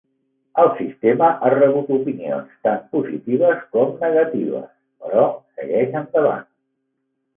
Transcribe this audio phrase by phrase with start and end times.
[0.61, 4.67] El sistema ha rebut opinions tant positives com negatives,
[5.05, 5.27] però
[5.61, 6.47] segueix endavant.